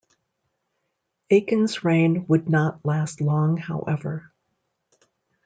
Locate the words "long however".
3.21-4.31